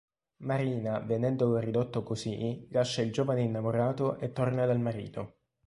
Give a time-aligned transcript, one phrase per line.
[0.37, 5.35] Marina, vedendolo ridotto così, lascia il giovane innamorato e torna dal marito.